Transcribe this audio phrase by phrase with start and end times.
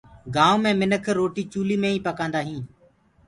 [0.35, 2.65] گآئونٚ مي مِنک روٽي چوليٚ مي ئي پڪآندآ هينٚ